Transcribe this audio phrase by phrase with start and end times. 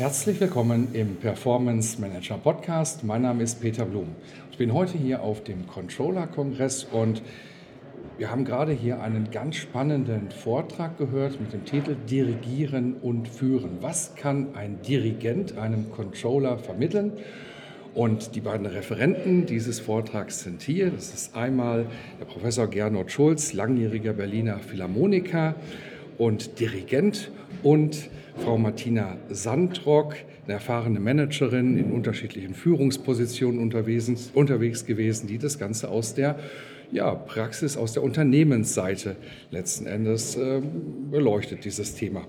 [0.00, 3.04] Herzlich willkommen im Performance Manager Podcast.
[3.04, 4.08] Mein Name ist Peter Blum.
[4.50, 7.20] Ich bin heute hier auf dem Controller-Kongress und
[8.16, 13.82] wir haben gerade hier einen ganz spannenden Vortrag gehört mit dem Titel Dirigieren und Führen.
[13.82, 17.12] Was kann ein Dirigent einem Controller vermitteln?
[17.92, 20.88] Und die beiden Referenten dieses Vortrags sind hier.
[20.92, 21.84] Das ist einmal
[22.18, 25.56] der Professor Gernot Schulz, langjähriger Berliner Philharmoniker
[26.20, 27.30] und Dirigent
[27.62, 35.58] und Frau Martina Sandrock, eine erfahrene Managerin in unterschiedlichen Führungspositionen unterwegs, unterwegs gewesen, die das
[35.58, 36.38] Ganze aus der
[36.92, 39.16] ja, Praxis, aus der Unternehmensseite
[39.50, 40.60] letzten Endes äh,
[41.10, 42.26] beleuchtet, dieses Thema.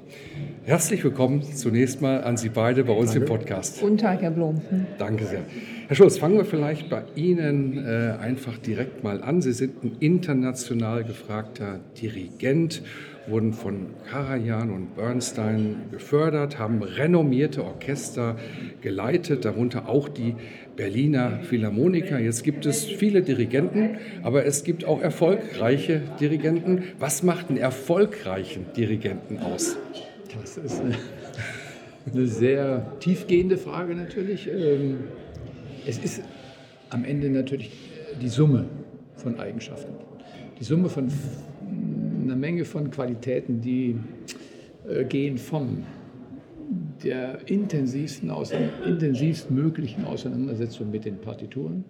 [0.64, 3.26] Herzlich willkommen zunächst mal an Sie beide bei uns Danke.
[3.26, 3.82] im Podcast.
[3.82, 4.62] Guten Tag, Herr Blum.
[5.00, 5.42] Danke sehr.
[5.88, 9.42] Herr Schulz, fangen wir vielleicht bei Ihnen äh, einfach direkt mal an.
[9.42, 12.84] Sie sind ein international gefragter Dirigent
[13.28, 18.36] wurden von Karajan und Bernstein gefördert, haben renommierte Orchester
[18.82, 20.36] geleitet, darunter auch die
[20.76, 22.20] Berliner Philharmoniker.
[22.20, 26.84] Jetzt gibt es viele Dirigenten, aber es gibt auch erfolgreiche Dirigenten.
[27.00, 29.78] Was macht einen erfolgreichen Dirigenten aus?
[30.40, 30.96] Das ist eine,
[32.12, 34.48] eine sehr tiefgehende Frage natürlich.
[34.48, 35.00] Ähm,
[35.86, 36.22] es ist
[36.90, 37.72] am Ende natürlich
[38.22, 38.66] die Summe
[39.16, 39.94] von Eigenschaften.
[40.60, 41.12] Die Summe von
[42.32, 43.98] eine Menge von Qualitäten, die
[44.88, 45.84] äh, gehen von
[47.04, 48.54] der intensivsten, aus,
[48.86, 51.84] intensivst möglichen Auseinandersetzung mit den Partituren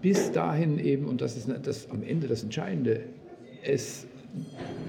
[0.00, 3.00] bis dahin eben, und das ist das, am Ende das Entscheidende,
[3.64, 4.06] es,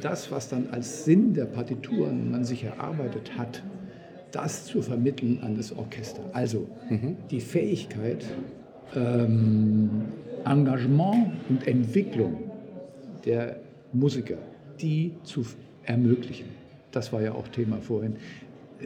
[0.01, 3.63] das, was dann als Sinn der Partituren man sich erarbeitet hat,
[4.31, 6.21] das zu vermitteln an das Orchester.
[6.33, 7.17] Also mhm.
[7.31, 8.25] die Fähigkeit,
[8.95, 9.89] ähm,
[10.45, 12.51] Engagement und Entwicklung
[13.25, 13.59] der
[13.97, 14.37] Musiker,
[14.79, 15.45] die zu
[15.83, 16.45] ermöglichen.
[16.91, 18.15] Das war ja auch Thema vorhin.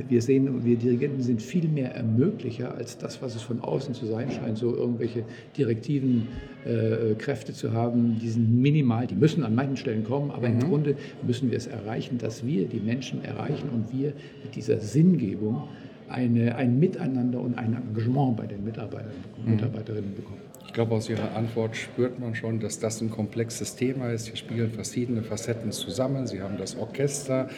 [0.08, 4.06] Wir sehen, wir Dirigenten sind viel mehr Ermöglicher als das, was es von außen zu
[4.06, 5.26] sein scheint, so irgendwelche
[5.58, 6.30] direktiven
[6.64, 10.60] äh, Kräfte zu haben, die sind minimal, die müssen an manchen Stellen kommen, aber mhm.
[10.62, 10.96] im Grunde
[11.28, 15.64] müssen wir es erreichen, dass wir die Menschen erreichen und wir mit dieser Sinngebung
[16.08, 19.12] eine, ein Miteinander und ein Engagement bei den Mitarbeitern,
[19.44, 19.52] mhm.
[19.52, 20.51] Mitarbeiterinnen bekommen.
[20.72, 24.28] Ich glaube, aus Ihrer Antwort spürt man schon, dass das ein komplexes Thema ist.
[24.28, 26.28] Hier spielen verschiedene Facetten zusammen.
[26.28, 27.50] Sie haben das Orchester,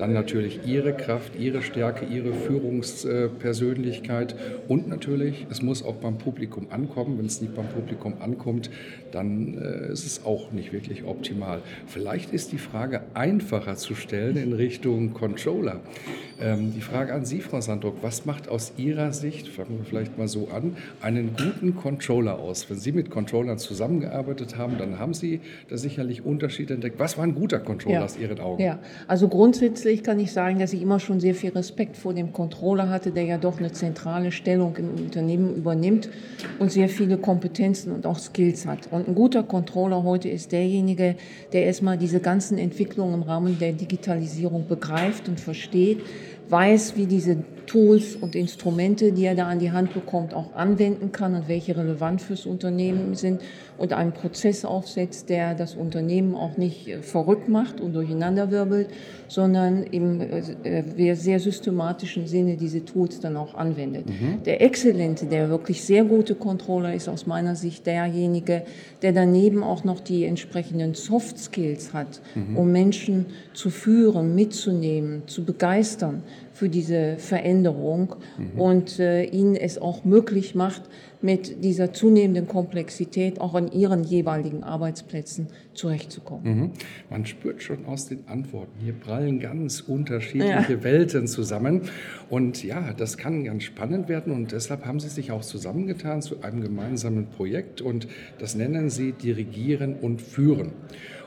[0.00, 4.34] dann natürlich Ihre Kraft, Ihre Stärke, Ihre Führungspersönlichkeit
[4.66, 7.18] und natürlich, es muss auch beim Publikum ankommen.
[7.18, 8.70] Wenn es nicht beim Publikum ankommt,
[9.12, 11.60] dann äh, ist es auch nicht wirklich optimal.
[11.86, 15.80] Vielleicht ist die Frage einfacher zu stellen in Richtung Controller.
[16.40, 20.16] Ähm, die Frage an Sie, Frau Sandruck, was macht aus Ihrer Sicht, fangen wir vielleicht
[20.16, 22.70] mal so an, einen guten Controller aus?
[22.70, 26.98] Wenn Sie mit Controllern zusammengearbeitet haben, dann haben Sie da sicherlich Unterschiede entdeckt.
[26.98, 28.04] Was war ein guter Controller ja.
[28.04, 28.62] aus Ihren Augen?
[28.62, 32.32] Ja, also grundsätzlich kann ich sagen, dass ich immer schon sehr viel Respekt vor dem
[32.32, 36.08] Controller hatte, der ja doch eine zentrale Stellung im Unternehmen übernimmt
[36.58, 38.88] und sehr viele Kompetenzen und auch Skills hat.
[38.90, 41.16] Und ein guter Controller heute ist derjenige,
[41.52, 46.00] der erstmal diese ganzen Entwicklungen im Rahmen der Digitalisierung begreift und versteht,
[46.48, 51.12] weiß, wie diese Tools und Instrumente, die er da an die Hand bekommt, auch anwenden
[51.12, 53.42] kann und welche relevant fürs Unternehmen sind
[53.78, 58.88] und einen Prozess aufsetzt, der das Unternehmen auch nicht äh, verrückt macht und durcheinanderwirbelt,
[59.28, 64.06] sondern im äh, sehr systematischen Sinne diese Tools dann auch anwendet.
[64.06, 64.42] Mhm.
[64.44, 68.64] Der exzellente, der wirklich sehr gute Controller ist aus meiner Sicht derjenige,
[69.02, 72.56] der daneben auch noch die entsprechenden Soft Skills hat, mhm.
[72.56, 76.24] um Menschen zu führen, mitzunehmen, zu begeistern
[76.60, 78.60] für diese Veränderung mhm.
[78.60, 80.82] und äh, ihnen es auch möglich macht,
[81.22, 86.42] mit dieser zunehmenden Komplexität auch an ihren jeweiligen Arbeitsplätzen zurechtzukommen.
[86.44, 86.70] Mhm.
[87.10, 90.84] Man spürt schon aus den Antworten, hier prallen ganz unterschiedliche ja.
[90.84, 91.82] Welten zusammen.
[92.28, 96.42] Und ja, das kann ganz spannend werden und deshalb haben Sie sich auch zusammengetan zu
[96.42, 98.08] einem gemeinsamen Projekt und
[98.38, 100.72] das nennen Sie Dirigieren und Führen.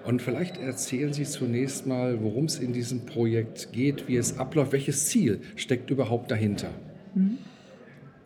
[0.05, 4.73] Und vielleicht erzählen Sie zunächst mal, worum es in diesem Projekt geht, wie es abläuft,
[4.73, 6.71] welches Ziel steckt überhaupt dahinter.
[7.15, 7.37] Mhm.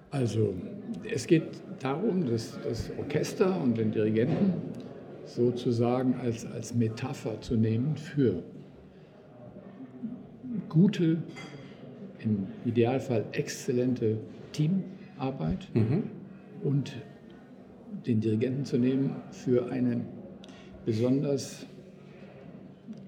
[0.09, 0.55] Also
[1.03, 1.43] es geht
[1.79, 4.53] darum, dass das Orchester und den Dirigenten
[5.25, 8.43] sozusagen als, als Metapher zu nehmen für
[10.69, 11.17] gute,
[12.19, 14.17] im Idealfall exzellente
[14.51, 16.03] Teamarbeit Mhm.
[16.63, 16.93] und
[18.05, 20.01] den Dirigenten zu nehmen für eine
[20.85, 21.65] besonders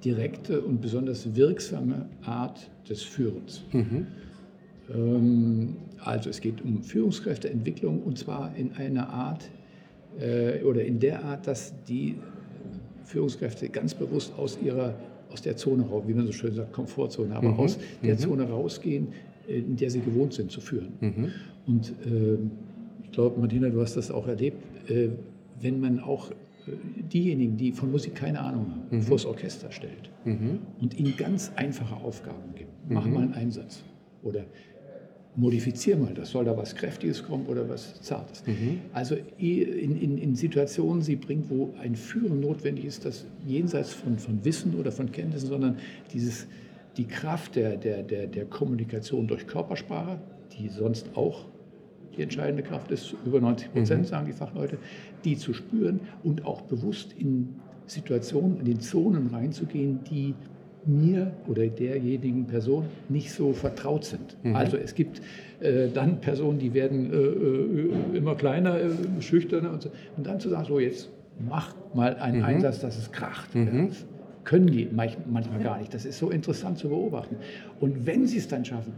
[0.04, 3.64] direkte und besonders wirksame Art des Führens.
[3.72, 4.08] Mhm.
[4.94, 9.50] Ähm, Also es geht um Führungskräfteentwicklung und zwar in einer Art
[10.20, 12.16] äh, oder in der Art, dass die
[13.04, 14.94] Führungskräfte ganz bewusst aus ihrer
[15.32, 17.60] aus der Zone raus, wie man so schön sagt, Komfortzone, aber Mhm.
[17.60, 18.20] aus der Mhm.
[18.20, 19.10] Zone rausgehen,
[19.48, 20.94] äh, in der sie gewohnt sind zu führen.
[21.02, 21.28] Mhm.
[21.68, 22.52] Und ähm,
[23.04, 24.58] ich glaube, Martina, du hast das auch erlebt,
[24.90, 25.10] äh,
[25.62, 26.34] wenn man auch äh,
[27.14, 29.02] diejenigen, die von Musik keine Ahnung haben, Mhm.
[29.04, 30.62] vors Orchester stellt Mhm.
[30.82, 32.72] und ihnen ganz einfache Aufgaben gibt.
[32.90, 33.14] Mach Mhm.
[33.14, 33.84] mal einen Einsatz
[34.24, 34.46] oder
[35.36, 38.44] modifizier mal das, soll da was Kräftiges kommen oder was Zartes.
[38.46, 38.82] Mhm.
[38.94, 44.18] Also in, in, in Situationen sie bringt, wo ein Führen notwendig ist, das jenseits von,
[44.18, 45.78] von Wissen oder von Kenntnissen, sondern
[46.14, 46.48] dieses,
[46.98, 50.20] die Kraft der, der, der, der Kommunikation durch Körpersprache,
[50.58, 51.46] die sonst auch
[52.18, 54.06] die entscheidende Kraft ist, über 90 Prozent, Mhm.
[54.06, 54.78] sagen die Fachleute,
[55.24, 57.56] die zu spüren und auch bewusst in
[57.86, 60.34] Situationen, in den Zonen reinzugehen, die
[60.86, 64.38] mir oder derjenigen Person nicht so vertraut sind.
[64.44, 64.56] Mhm.
[64.56, 65.22] Also es gibt
[65.60, 68.90] äh, dann Personen, die werden äh, äh, immer kleiner, äh,
[69.20, 69.90] schüchterner und so.
[70.18, 71.10] Und dann zu sagen, so jetzt
[71.48, 72.46] mach mal einen Mhm.
[72.46, 73.54] Einsatz, dass es kracht.
[73.56, 73.88] Mhm.
[73.90, 74.06] Das
[74.46, 75.94] können die manch- manchmal gar nicht.
[75.94, 77.36] Das ist so interessant zu beobachten.
[77.80, 78.94] Und wenn sie es dann schaffen,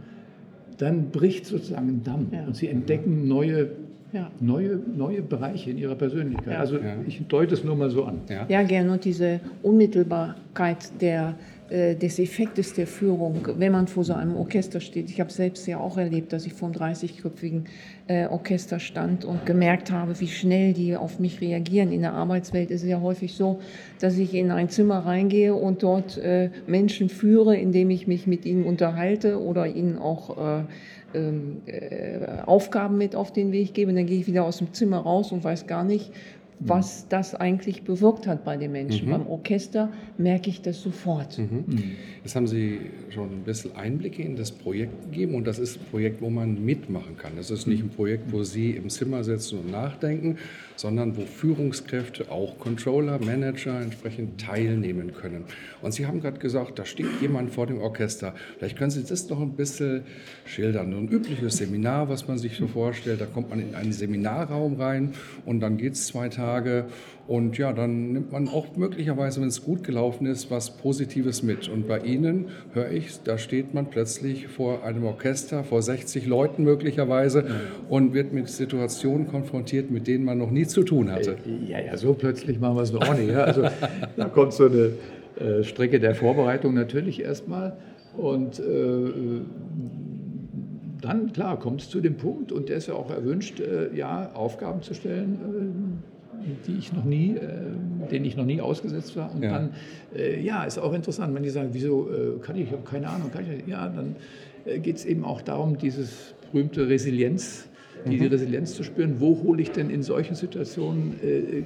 [0.78, 2.44] dann bricht sozusagen ein Damm Ja.
[2.46, 3.68] und sie entdecken neue,
[4.12, 4.30] Ja.
[4.40, 6.52] neue, neue Bereiche in ihrer Persönlichkeit.
[6.54, 6.60] Ja.
[6.60, 6.96] Also Ja.
[7.06, 8.20] ich deute es nur mal so an.
[8.28, 8.44] Ja.
[8.48, 8.92] Ja, gerne.
[8.92, 11.34] Und diese Unmittelbarkeit der,
[11.70, 15.08] äh, des Effektes der Führung, wenn man vor so einem Orchester steht.
[15.10, 17.64] Ich habe selbst ja auch erlebt, dass ich vor einem 30-köpfigen
[18.08, 21.92] äh, Orchester stand und gemerkt habe, wie schnell die auf mich reagieren.
[21.92, 23.60] In der Arbeitswelt ist es ja häufig so,
[24.00, 28.44] dass ich in ein Zimmer reingehe und dort äh, Menschen führe, indem ich mich mit
[28.44, 30.64] ihnen unterhalte oder ihnen auch äh,
[32.46, 33.90] Aufgaben mit auf den Weg gebe.
[33.90, 36.12] Und dann gehe ich wieder aus dem Zimmer raus und weiß gar nicht,
[36.64, 39.06] was das eigentlich bewirkt hat bei den Menschen.
[39.06, 39.10] Mhm.
[39.10, 41.38] Beim Orchester merke ich das sofort.
[41.38, 41.64] Mhm.
[42.22, 42.80] Jetzt haben Sie
[43.10, 46.64] schon ein bisschen Einblicke in das Projekt gegeben und das ist ein Projekt, wo man
[46.64, 47.32] mitmachen kann.
[47.36, 50.38] Das ist nicht ein Projekt, wo Sie im Zimmer sitzen und nachdenken,
[50.76, 55.44] sondern wo Führungskräfte, auch Controller, Manager entsprechend teilnehmen können.
[55.80, 58.34] Und Sie haben gerade gesagt, da steht jemand vor dem Orchester.
[58.58, 60.02] Vielleicht können Sie das noch ein bisschen
[60.44, 60.92] schildern.
[60.92, 64.80] So ein übliches Seminar, was man sich so vorstellt, da kommt man in einen Seminarraum
[64.80, 66.51] rein und dann geht es zwei Tage
[67.28, 71.68] und ja, dann nimmt man auch möglicherweise, wenn es gut gelaufen ist, was Positives mit.
[71.68, 76.64] Und bei Ihnen höre ich, da steht man plötzlich vor einem Orchester, vor 60 Leuten
[76.64, 77.44] möglicherweise
[77.88, 81.36] und wird mit Situationen konfrontiert, mit denen man noch nie zu tun hatte.
[81.66, 83.30] Ja, ja, so plötzlich machen wir es noch nicht.
[83.30, 83.44] Ja.
[83.44, 83.62] Also
[84.16, 84.90] da kommt so eine
[85.38, 87.76] äh, Strecke der Vorbereitung natürlich erstmal.
[88.16, 89.42] Und äh,
[91.00, 94.30] dann, klar, kommt es zu dem Punkt, und der ist ja auch erwünscht, äh, ja,
[94.34, 96.21] Aufgaben zu stellen, äh,
[96.66, 97.48] die ich noch nie, äh,
[98.10, 99.34] denen ich noch nie ausgesetzt war.
[99.34, 99.52] Und Ja.
[99.52, 99.70] dann,
[100.14, 103.08] äh, ja, ist auch interessant, wenn die sagen, wieso äh, kann ich, ich habe keine
[103.08, 103.66] Ahnung, kann ich.
[103.66, 104.16] Ja, dann
[104.64, 107.68] äh, geht es eben auch darum, dieses berühmte Resilienz,
[108.08, 111.62] die, die Resilienz zu spüren, wo hole ich denn in solchen Situationen äh,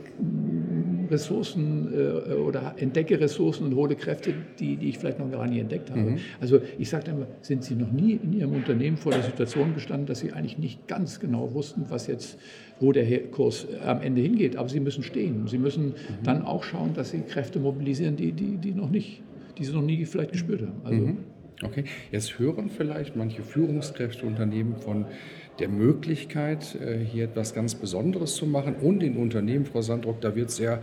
[1.08, 5.60] Ressourcen äh, oder entdecke Ressourcen und hole Kräfte, die, die ich vielleicht noch gar nicht
[5.60, 6.00] entdeckt habe.
[6.00, 6.18] Mhm.
[6.40, 10.06] Also ich sage immer, sind Sie noch nie in Ihrem Unternehmen vor der Situation gestanden,
[10.06, 12.38] dass Sie eigentlich nicht ganz genau wussten, was jetzt,
[12.80, 15.46] wo der Kurs äh, am Ende hingeht, aber Sie müssen stehen.
[15.46, 19.22] Sie müssen dann auch schauen, dass Sie Kräfte mobilisieren, die, die, die noch nicht,
[19.58, 20.80] die Sie noch nie vielleicht gespürt haben.
[20.84, 21.16] Also Mhm.
[21.62, 25.06] Okay, jetzt hören vielleicht manche Führungskräfte Unternehmen von
[25.58, 28.76] der Möglichkeit, äh, hier etwas ganz Besonderes zu machen.
[28.76, 30.82] Und in Unternehmen, Frau Sandrock, da wird sehr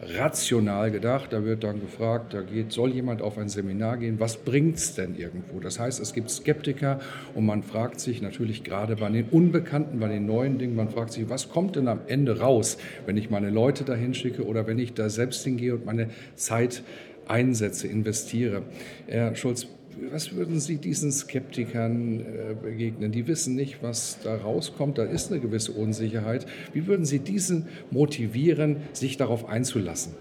[0.00, 1.32] rational gedacht.
[1.32, 4.18] Da wird dann gefragt, da geht, soll jemand auf ein Seminar gehen?
[4.20, 5.60] Was bringt es denn irgendwo?
[5.60, 7.00] Das heißt, es gibt Skeptiker
[7.34, 11.12] und man fragt sich natürlich gerade bei den Unbekannten, bei den neuen Dingen, man fragt
[11.12, 14.78] sich, was kommt denn am Ende raus, wenn ich meine Leute dahin schicke oder wenn
[14.78, 16.82] ich da selbst hingehe und meine Zeit
[17.28, 18.62] einsetze, investiere.
[19.06, 19.68] Herr Schulz,
[20.10, 23.12] was würden Sie diesen Skeptikern äh, begegnen?
[23.12, 24.98] Die wissen nicht, was da rauskommt.
[24.98, 26.46] Da ist eine gewisse Unsicherheit.
[26.72, 30.14] Wie würden Sie diesen motivieren, sich darauf einzulassen?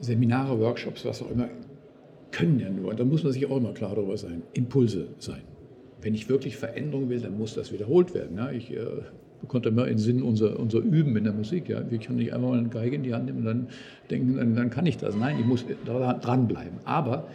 [0.00, 1.48] Seminare, Workshops, was auch immer,
[2.30, 5.42] können ja nur, da muss man sich auch immer klar darüber sein, Impulse sein.
[6.00, 8.36] Wenn ich wirklich Veränderung will, dann muss das wiederholt werden.
[8.36, 8.84] Ja, ich äh,
[9.48, 11.68] konnte immer in Sinn unser, unser Üben in der Musik.
[11.68, 11.90] Ja.
[11.90, 13.68] Wir können nicht einmal eine Geige in die Hand nehmen und dann
[14.10, 15.16] denken, dann, dann kann ich das.
[15.16, 16.78] Nein, ich muss dranbleiben.
[16.84, 17.28] Aber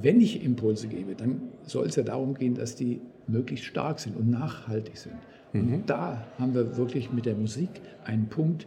[0.00, 4.16] wenn ich Impulse gebe, dann soll es ja darum gehen, dass die möglichst stark sind
[4.16, 5.16] und nachhaltig sind.
[5.54, 7.68] Und da haben wir wirklich mit der Musik
[8.04, 8.66] einen Punkt,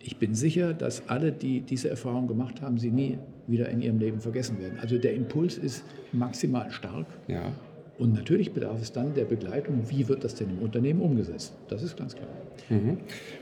[0.00, 3.98] ich bin sicher, dass alle, die diese Erfahrung gemacht haben, sie nie wieder in ihrem
[3.98, 4.78] Leben vergessen werden.
[4.80, 7.06] Also der Impuls ist maximal stark.
[7.28, 7.52] Ja.
[7.98, 11.52] Und natürlich bedarf es dann der Begleitung, wie wird das denn im Unternehmen umgesetzt.
[11.68, 12.28] Das ist ganz klar.
[12.70, 12.96] Mhm.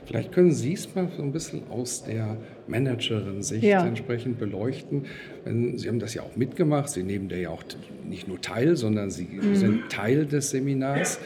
[0.05, 3.85] Vielleicht können Sie es mal so ein bisschen aus der Managerin-Sicht Ja.
[3.85, 5.05] entsprechend beleuchten.
[5.75, 7.63] Sie haben das ja auch mitgemacht, Sie nehmen da ja auch
[8.07, 11.19] nicht nur teil, sondern Sie sind Teil des Seminars.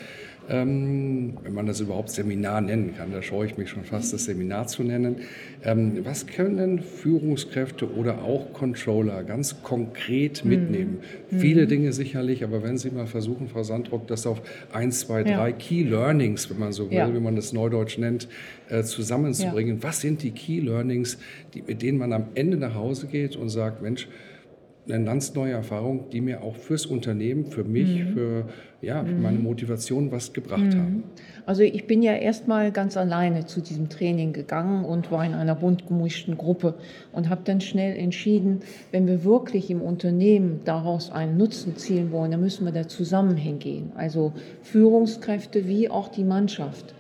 [0.48, 4.26] Ähm, wenn man das überhaupt Seminar nennen kann, da scheue ich mich schon fast, das
[4.26, 5.18] Seminar zu nennen.
[5.64, 11.00] Ähm, was können Führungskräfte oder auch Controller ganz konkret mitnehmen?
[11.36, 15.38] Viele Dinge sicherlich, aber wenn Sie mal versuchen, Frau Sandrock, das auf ein, zwei, Ja.
[15.38, 17.14] drei Key Learnings, wenn man so will, Ja.
[17.14, 18.28] wie man das neudeutsch nennt,
[18.70, 19.82] äh, zusammenzubringen.
[19.82, 21.18] Was sind die Key Learnings,
[21.54, 24.08] die, mit denen man am Ende nach Hause geht und sagt, Mensch,
[24.88, 28.48] eine ganz neue Erfahrung, die mir auch fürs Unternehmen, für mich, für,
[28.82, 31.04] ja, für meine Motivation was gebracht haben.
[31.46, 35.56] Also ich bin ja erstmal ganz alleine zu diesem Training gegangen und war in einer
[35.56, 36.76] bunt gemischten Gruppe
[37.12, 38.60] und habe dann schnell entschieden,
[38.92, 43.38] wenn wir wirklich im Unternehmen daraus einen Nutzen zielen wollen, dann müssen wir da zusammen
[43.38, 43.92] hingehen.
[43.96, 46.94] Also Führungskräfte wie auch die Mannschaft.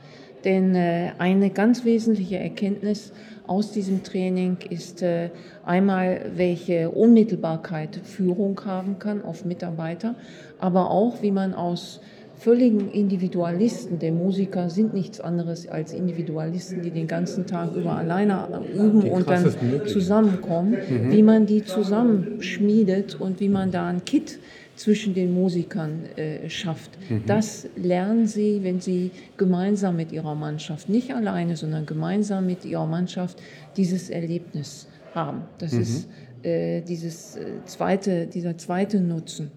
[0.43, 3.11] Denn äh, eine ganz wesentliche Erkenntnis
[3.47, 5.29] aus diesem Training ist äh,
[5.65, 10.15] einmal, welche Unmittelbarkeit Führung haben kann auf Mitarbeiter,
[10.59, 11.99] aber auch, wie man aus
[12.37, 18.61] völligen Individualisten, denn Musiker sind nichts anderes als Individualisten, die den ganzen Tag über alleine
[18.73, 19.53] üben und dann
[19.87, 20.77] zusammenkommen,
[21.09, 24.39] wie man die zusammenschmiedet und wie man da ein Kit
[24.75, 26.91] zwischen den Musikern äh, schafft.
[27.25, 32.85] Das lernen sie, wenn sie gemeinsam mit ihrer Mannschaft, nicht alleine, sondern gemeinsam mit ihrer
[32.85, 33.41] Mannschaft
[33.77, 35.43] dieses Erlebnis haben.
[35.59, 36.09] Das ist
[36.45, 39.51] äh, dieses äh, zweite, dieser zweite Nutzen.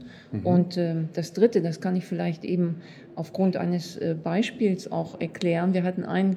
[0.44, 2.76] Und ähm, das dritte, das kann ich vielleicht eben
[3.14, 5.74] aufgrund eines äh, Beispiels auch erklären.
[5.74, 6.36] Wir hatten einen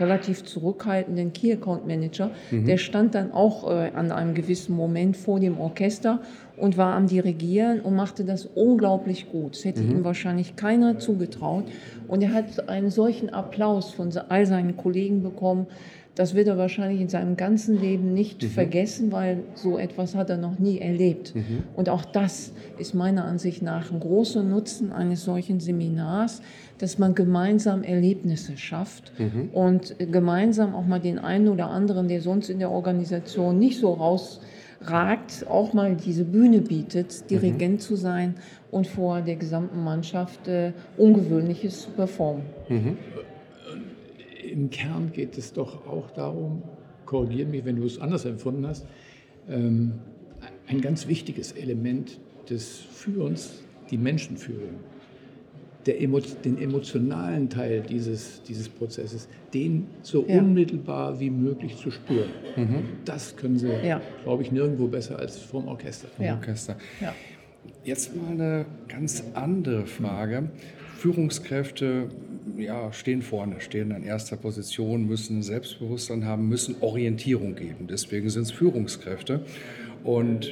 [0.00, 5.40] relativ zurückhaltenden Key Account Manager, der stand dann auch äh, an einem gewissen Moment vor
[5.40, 6.20] dem Orchester
[6.56, 9.56] und war am Dirigieren und machte das unglaublich gut.
[9.56, 11.64] Das hätte ihm wahrscheinlich keiner zugetraut.
[12.08, 15.66] Und er hat einen solchen Applaus von all seinen Kollegen bekommen.
[16.14, 20.36] Das wird er wahrscheinlich in seinem ganzen Leben nicht vergessen, weil so etwas hat er
[20.36, 21.32] noch nie erlebt.
[21.74, 26.42] Und auch das ist meiner Ansicht nach ein großer Nutzen eines solchen Seminars,
[26.76, 29.12] dass man gemeinsam Erlebnisse schafft
[29.52, 33.94] und gemeinsam auch mal den einen oder anderen, der sonst in der Organisation nicht so
[33.94, 38.34] rausragt, auch mal diese Bühne bietet, Dirigent zu sein
[38.70, 42.42] und vor der gesamten Mannschaft äh, Ungewöhnliches zu performen.
[44.52, 46.62] Im Kern geht es doch auch darum,
[47.06, 48.86] korrigiere mich, wenn du es anders empfunden hast,
[49.48, 49.92] ähm,
[50.68, 54.74] ein ganz wichtiges Element des Führens, die Menschenführung.
[55.84, 60.38] Emo den emotionalen Teil dieses, dieses Prozesses, den so Ja.
[60.38, 62.28] unmittelbar wie möglich zu spüren.
[63.04, 64.00] Das können sie, Ja.
[64.22, 66.06] glaube ich, nirgendwo besser als vorm Orchester.
[66.22, 66.34] Ja.
[66.36, 66.76] Orchester.
[67.82, 70.50] Jetzt mal eine ganz andere Frage.
[70.98, 72.10] Führungskräfte
[72.62, 77.86] ja, stehen vorne, stehen an erster Position, müssen Selbstbewusstsein haben, müssen Orientierung geben.
[77.88, 79.44] Deswegen sind es Führungskräfte.
[80.04, 80.50] Und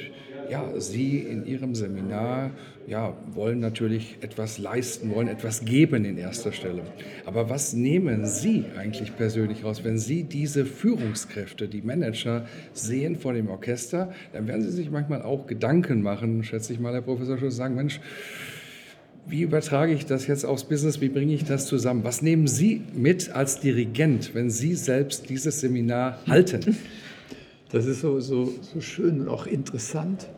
[0.50, 2.50] ja, Sie in Ihrem Seminar
[2.87, 6.83] ja, wollen natürlich etwas leisten, wollen etwas geben in erster Stelle.
[7.25, 13.33] Aber was nehmen Sie eigentlich persönlich raus, wenn Sie diese Führungskräfte, die Manager sehen vor
[13.33, 14.12] dem Orchester?
[14.33, 17.76] Dann werden Sie sich manchmal auch Gedanken machen, schätze ich mal, Herr Professor Schulz, sagen,
[17.76, 18.00] Mensch,
[19.30, 21.00] wie übertrage ich das jetzt aufs Business?
[21.00, 22.04] Wie bringe ich das zusammen?
[22.04, 26.76] Was nehmen Sie mit als Dirigent, wenn Sie selbst dieses Seminar halten?
[27.70, 30.28] Das ist so, so, so schön und auch interessant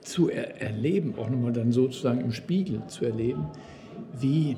[0.00, 3.46] zu er erleben, auch nochmal dann sozusagen im Spiegel zu erleben,
[4.18, 4.56] wie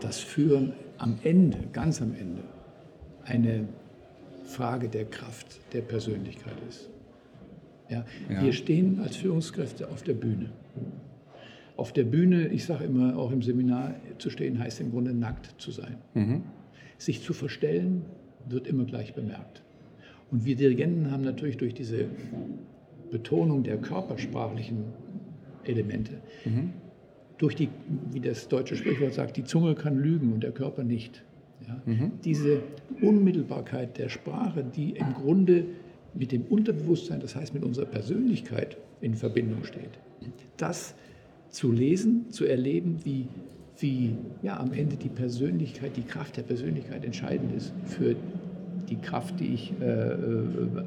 [0.00, 2.42] das Führen am Ende, ganz am Ende,
[3.24, 3.68] eine
[4.44, 6.90] Frage der Kraft, der Persönlichkeit ist.
[7.88, 8.42] Ja, Ja.
[8.42, 10.50] Wir stehen als Führungskräfte auf der Bühne.
[11.76, 15.54] Auf der Bühne, ich sage immer, auch im Seminar zu stehen, heißt im Grunde nackt
[15.58, 15.96] zu sein.
[16.96, 18.06] Sich zu verstellen,
[18.48, 19.62] wird immer gleich bemerkt.
[20.30, 22.06] Und wir Dirigenten haben natürlich durch diese
[23.10, 24.84] Betonung der körpersprachlichen
[25.64, 26.12] Elemente,
[27.38, 27.68] durch die,
[28.10, 31.22] wie das deutsche Sprichwort sagt, die Zunge kann lügen und der Körper nicht.
[31.66, 31.80] Ja?
[32.24, 32.62] Diese
[33.02, 35.64] Unmittelbarkeit der Sprache, die im Grunde
[36.18, 39.90] mit dem Unterbewusstsein, das heißt mit unserer Persönlichkeit in Verbindung steht.
[40.56, 40.94] Das
[41.50, 43.26] zu lesen, zu erleben, wie,
[43.78, 48.16] wie ja, am Ende die Persönlichkeit, die Kraft der Persönlichkeit entscheidend ist für
[48.88, 50.16] die Kraft, die ich äh, äh,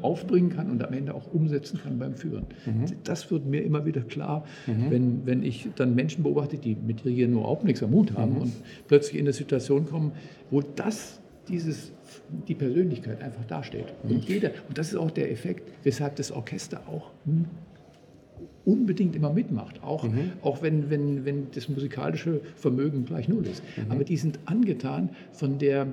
[0.01, 2.45] aufbringen kann und am Ende auch umsetzen kann beim Führen.
[3.03, 4.45] Das wird mir immer wieder klar,
[4.89, 8.37] wenn, wenn ich dann Menschen beobachte, die mit Dirigieren nur überhaupt nichts am Hut haben
[8.37, 8.53] und
[8.87, 10.13] plötzlich in eine Situation kommen,
[10.49, 11.19] wo das
[11.49, 11.91] dieses,
[12.47, 13.93] die Persönlichkeit einfach dasteht.
[14.03, 14.11] Mhm.
[14.11, 17.45] Und, jeder, und das ist auch der Effekt, weshalb das Orchester auch hm,
[18.65, 20.33] unbedingt immer mitmacht, auch, mhm.
[20.41, 23.63] auch wenn, wenn, wenn das musikalische Vermögen gleich null ist.
[23.77, 23.91] Mhm.
[23.91, 25.87] Aber die sind angetan von der,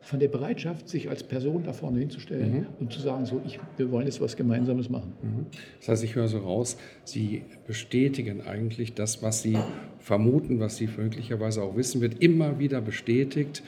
[0.00, 2.66] von der Bereitschaft, sich als Person da vorne hinzustellen mhm.
[2.78, 5.12] und zu sagen, so, ich, wir wollen jetzt was Gemeinsames machen.
[5.22, 5.46] Mhm.
[5.78, 9.58] Das heißt, ich höre so raus, Sie bestätigen eigentlich das, was Sie
[9.98, 13.62] vermuten, was Sie möglicherweise auch wissen wird, immer wieder bestätigt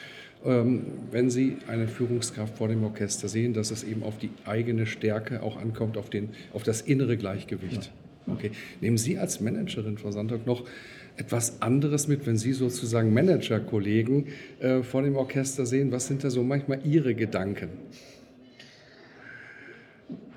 [0.44, 5.42] wenn Sie eine Führungskraft vor dem Orchester sehen, dass es eben auf die eigene Stärke
[5.42, 7.92] auch ankommt, auf, den, auf das innere Gleichgewicht.
[8.26, 8.50] Okay.
[8.80, 10.64] Nehmen Sie als Managerin, Frau Sandhock, noch
[11.16, 14.26] etwas anderes mit, wenn Sie sozusagen Managerkollegen
[14.60, 15.92] äh, vor dem Orchester sehen?
[15.92, 17.68] Was sind da so manchmal Ihre Gedanken?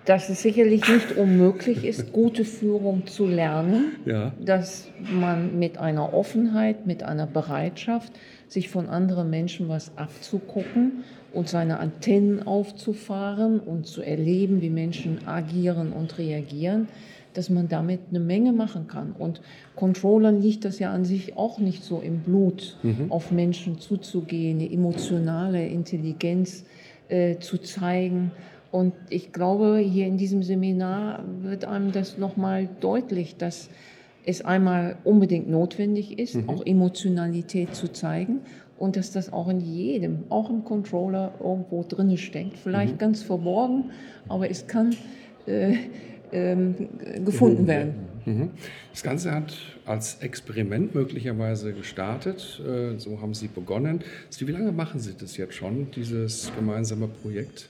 [0.05, 4.33] Dass es sicherlich nicht unmöglich ist, gute Führung zu lernen, ja.
[4.43, 8.13] dass man mit einer Offenheit, mit einer Bereitschaft,
[8.47, 15.27] sich von anderen Menschen was abzugucken und seine Antennen aufzufahren und zu erleben, wie Menschen
[15.27, 16.87] agieren und reagieren,
[17.33, 19.11] dass man damit eine Menge machen kann.
[19.11, 19.41] Und
[19.75, 23.11] Controllern liegt das ja an sich auch nicht so im Blut, mhm.
[23.11, 26.63] auf Menschen zuzugehen, eine emotionale Intelligenz
[27.09, 28.31] äh, zu zeigen.
[28.71, 33.69] Und ich glaube, hier in diesem Seminar wird einem das nochmal deutlich, dass
[34.25, 36.49] es einmal unbedingt notwendig ist, mhm.
[36.49, 38.39] auch Emotionalität zu zeigen
[38.77, 42.57] und dass das auch in jedem, auch im Controller irgendwo drin steckt.
[42.57, 42.97] Vielleicht mhm.
[42.97, 43.91] ganz verborgen,
[44.27, 44.95] aber es kann
[45.45, 45.75] äh,
[46.31, 46.75] ähm,
[47.23, 47.93] gefunden werden.
[48.25, 48.49] Mhm.
[48.91, 49.53] Das Ganze hat
[49.85, 52.61] als Experiment möglicherweise gestartet.
[52.65, 54.01] Äh, so haben Sie begonnen.
[54.37, 57.69] Wie lange machen Sie das jetzt schon, dieses gemeinsame Projekt?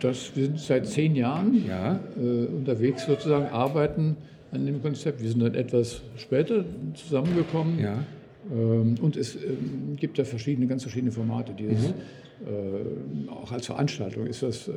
[0.00, 1.98] Das, wir sind seit zehn Jahren ja.
[2.16, 4.16] äh, unterwegs sozusagen, arbeiten
[4.52, 5.22] an dem Konzept.
[5.22, 7.78] Wir sind dann etwas später zusammengekommen.
[7.78, 8.04] Ja.
[8.52, 11.52] Ähm, und es ähm, gibt da verschiedene, ganz verschiedene Formate.
[11.52, 13.26] Dieses, mhm.
[13.26, 14.72] äh, auch als Veranstaltung ist das äh,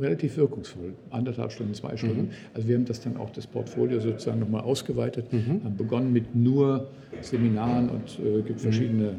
[0.00, 0.94] relativ wirkungsvoll.
[1.10, 2.22] Anderthalb Stunden, zwei Stunden.
[2.22, 2.30] Mhm.
[2.54, 5.62] Also wir haben das dann auch das Portfolio sozusagen nochmal ausgeweitet, mhm.
[5.64, 6.88] haben begonnen mit nur
[7.20, 8.62] Seminaren und äh, gibt mhm.
[8.62, 9.14] verschiedene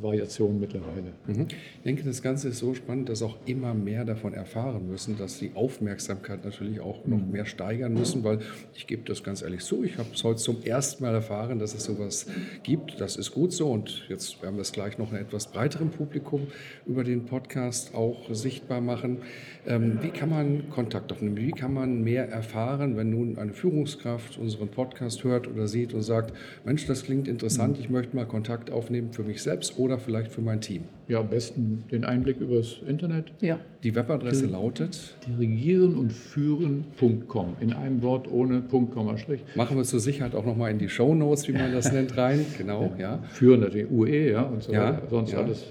[0.00, 1.12] Variationen mittlerweile.
[1.26, 1.46] Mhm.
[1.48, 5.38] Ich denke, das Ganze ist so spannend, dass auch immer mehr davon erfahren müssen, dass
[5.38, 7.30] die Aufmerksamkeit natürlich auch noch mhm.
[7.30, 8.40] mehr steigern müssen, weil
[8.74, 11.74] ich gebe das ganz ehrlich zu, ich habe es heute zum ersten Mal erfahren, dass
[11.74, 12.26] es sowas
[12.62, 13.00] gibt.
[13.00, 16.46] Das ist gut so und jetzt werden wir es gleich noch einem etwas breiteren Publikum
[16.86, 19.18] über den Podcast auch sichtbar machen.
[19.66, 21.36] Ähm, wie kann man Kontakt aufnehmen?
[21.36, 26.02] Wie kann man mehr erfahren, wenn nun eine Führungskraft unseren Podcast hört oder sieht und
[26.02, 26.32] sagt,
[26.64, 27.84] Mensch, das klingt interessant, mhm.
[27.84, 30.84] ich möchte mal Kontakt aufnehmen für mich selbst oder vielleicht für mein Team?
[31.08, 33.32] Ja, am besten den Einblick übers Internet.
[33.40, 33.58] Ja.
[33.82, 35.16] Die Webadresse die, lautet?
[35.26, 37.56] Dirigieren und führen.com.
[37.60, 39.40] In einem Wort ohne Punkt, Komma, Strich.
[39.54, 42.44] Machen wir zur Sicherheit auch nochmal in die Show Notes, wie man das nennt, rein.
[42.56, 43.14] Genau, ja.
[43.14, 43.22] ja.
[43.28, 45.02] Führen natürlich UE, ja, und so ja, weiter.
[45.08, 45.38] Sonst ja.
[45.38, 45.64] alles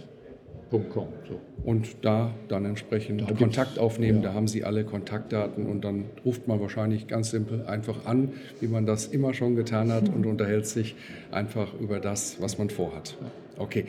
[0.69, 1.07] .com.
[1.27, 1.39] So.
[1.63, 4.29] Und da dann entsprechend da Kontakt aufnehmen, ja.
[4.29, 8.29] da haben Sie alle Kontaktdaten und dann ruft man wahrscheinlich ganz simpel einfach an,
[8.59, 10.95] wie man das immer schon getan hat und unterhält sich
[11.31, 13.17] einfach über das, was man vorhat.
[13.57, 13.85] Okay.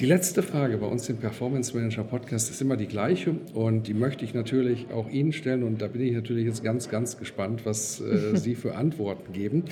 [0.00, 3.94] Die letzte Frage bei uns im Performance Manager Podcast ist immer die gleiche und die
[3.94, 7.64] möchte ich natürlich auch Ihnen stellen und da bin ich natürlich jetzt ganz, ganz gespannt,
[7.64, 9.64] was äh, Sie für Antworten geben.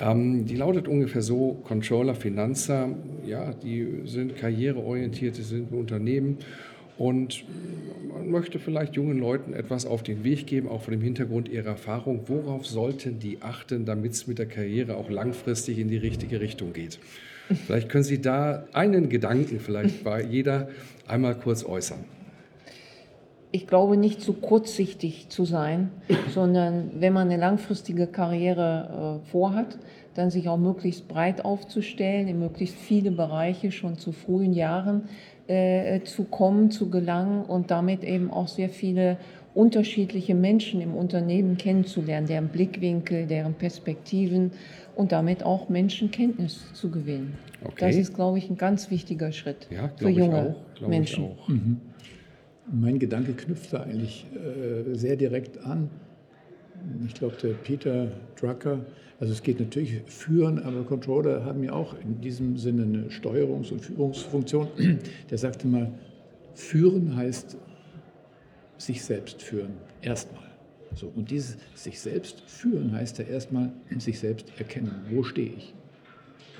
[0.00, 2.96] Ähm, die lautet ungefähr so, Controller, Finanzer,
[3.26, 6.38] ja, die sind karriereorientiert, die sind ein Unternehmen
[6.96, 7.44] und
[8.08, 11.70] man möchte vielleicht jungen Leuten etwas auf den Weg geben, auch von dem Hintergrund ihrer
[11.70, 12.22] Erfahrung.
[12.26, 16.72] Worauf sollten die achten, damit es mit der Karriere auch langfristig in die richtige Richtung
[16.72, 16.98] geht?
[17.66, 20.68] Vielleicht können Sie da einen Gedanken vielleicht bei jeder
[21.06, 22.04] einmal kurz äußern.
[23.54, 25.90] Ich glaube, nicht zu kurzsichtig zu sein,
[26.32, 29.78] sondern wenn man eine langfristige Karriere äh, vorhat,
[30.14, 35.02] dann sich auch möglichst breit aufzustellen, in möglichst viele Bereiche schon zu frühen Jahren
[35.48, 39.18] äh, zu kommen, zu gelangen und damit eben auch sehr viele
[39.54, 44.52] unterschiedliche Menschen im Unternehmen kennenzulernen, deren Blickwinkel, deren Perspektiven
[44.94, 47.34] und damit auch Menschenkenntnis zu gewinnen.
[47.64, 47.86] Okay.
[47.86, 51.30] Das ist, glaube ich, ein ganz wichtiger Schritt ja, für junge auch, Menschen.
[51.46, 51.80] Mhm.
[52.72, 55.90] Mein Gedanke knüpft da eigentlich äh, sehr direkt an.
[57.06, 58.08] Ich glaube, der Peter
[58.40, 58.80] Drucker,
[59.20, 63.72] also es geht natürlich führen, aber Controller haben ja auch in diesem Sinne eine Steuerungs-
[63.72, 64.68] und Führungsfunktion.
[65.30, 65.92] Der sagte mal,
[66.54, 67.56] führen heißt
[68.78, 70.51] sich selbst führen, erstmal.
[70.94, 74.92] So, und dieses sich selbst führen heißt ja erstmal sich selbst erkennen.
[75.10, 75.74] Wo stehe ich?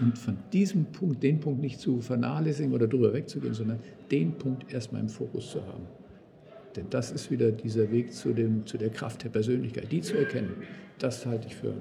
[0.01, 3.79] Und von diesem Punkt, den Punkt nicht zu vernachlässigen oder drüber wegzugehen, sondern
[4.11, 5.87] den Punkt erstmal im Fokus zu haben.
[6.77, 10.17] Denn das ist wieder dieser Weg zu, dem, zu der Kraft der Persönlichkeit, die zu
[10.17, 10.55] erkennen.
[10.99, 11.75] Das halte ich für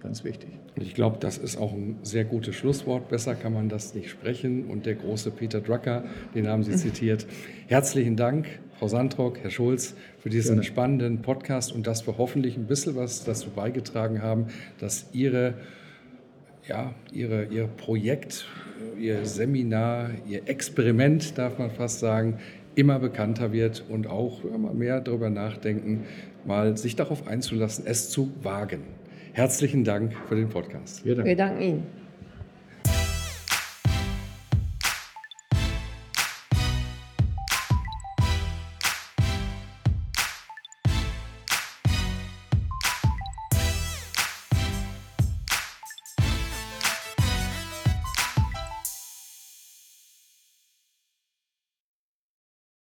[0.00, 0.50] ganz wichtig.
[0.76, 3.08] Und ich glaube, das ist auch ein sehr gutes Schlusswort.
[3.08, 4.66] Besser kann man das nicht sprechen.
[4.66, 7.26] Und der große Peter Drucker, den haben Sie zitiert.
[7.66, 8.46] Herzlichen Dank,
[8.78, 10.64] Frau Sandrock, Herr Schulz, für diesen Gerne.
[10.64, 15.54] spannenden Podcast und dass wir hoffentlich ein bisschen was dazu beigetragen haben, dass Ihre,
[16.68, 18.46] ja, Ihre, Ihr Projekt,
[18.98, 22.38] Ihr Seminar, Ihr Experiment, darf man fast sagen,
[22.74, 26.04] immer bekannter wird und auch immer mehr darüber nachdenken,
[26.44, 28.82] mal sich darauf einzulassen, es zu wagen.
[29.32, 31.02] Herzlichen Dank für den Podcast.
[31.04, 32.05] Wir danken, Wir danken Ihnen.